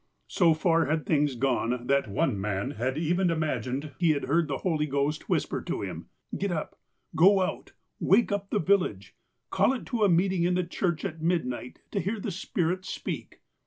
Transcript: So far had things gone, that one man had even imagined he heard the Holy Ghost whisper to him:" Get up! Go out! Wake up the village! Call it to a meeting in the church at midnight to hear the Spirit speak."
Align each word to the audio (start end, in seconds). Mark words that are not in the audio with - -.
So 0.25 0.55
far 0.55 0.85
had 0.85 1.05
things 1.05 1.35
gone, 1.35 1.85
that 1.85 2.09
one 2.09 2.41
man 2.41 2.71
had 2.71 2.97
even 2.97 3.29
imagined 3.29 3.91
he 3.99 4.13
heard 4.13 4.47
the 4.47 4.57
Holy 4.57 4.87
Ghost 4.87 5.29
whisper 5.29 5.61
to 5.61 5.81
him:" 5.83 6.07
Get 6.39 6.51
up! 6.51 6.79
Go 7.15 7.39
out! 7.41 7.73
Wake 7.99 8.31
up 8.31 8.49
the 8.49 8.57
village! 8.57 9.15
Call 9.51 9.73
it 9.73 9.85
to 9.85 10.01
a 10.03 10.09
meeting 10.09 10.41
in 10.41 10.55
the 10.55 10.63
church 10.63 11.05
at 11.05 11.21
midnight 11.21 11.81
to 11.91 11.99
hear 11.99 12.19
the 12.19 12.31
Spirit 12.31 12.83
speak." 12.83 13.41